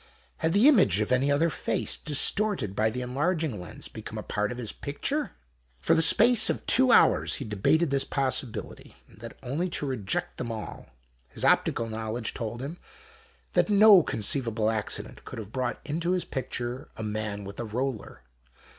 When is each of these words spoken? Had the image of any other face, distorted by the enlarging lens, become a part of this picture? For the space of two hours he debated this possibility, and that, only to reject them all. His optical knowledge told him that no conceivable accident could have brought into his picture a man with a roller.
Had 0.37 0.53
the 0.53 0.67
image 0.67 0.99
of 0.99 1.11
any 1.11 1.31
other 1.31 1.51
face, 1.51 1.95
distorted 1.95 2.75
by 2.75 2.89
the 2.89 3.03
enlarging 3.03 3.61
lens, 3.61 3.87
become 3.87 4.17
a 4.17 4.23
part 4.23 4.51
of 4.51 4.57
this 4.57 4.71
picture? 4.71 5.33
For 5.79 5.93
the 5.93 6.01
space 6.01 6.49
of 6.49 6.65
two 6.65 6.91
hours 6.91 7.35
he 7.35 7.45
debated 7.45 7.91
this 7.91 8.03
possibility, 8.03 8.95
and 9.07 9.19
that, 9.19 9.37
only 9.43 9.69
to 9.69 9.85
reject 9.85 10.37
them 10.37 10.51
all. 10.51 10.87
His 11.29 11.45
optical 11.45 11.87
knowledge 11.87 12.33
told 12.33 12.63
him 12.63 12.79
that 13.53 13.69
no 13.69 14.01
conceivable 14.01 14.71
accident 14.71 15.23
could 15.23 15.37
have 15.37 15.51
brought 15.51 15.79
into 15.85 16.13
his 16.13 16.25
picture 16.25 16.89
a 16.97 17.03
man 17.03 17.43
with 17.43 17.59
a 17.59 17.63
roller. 17.65 18.23